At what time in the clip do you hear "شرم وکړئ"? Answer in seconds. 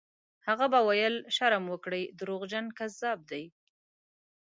1.35-2.03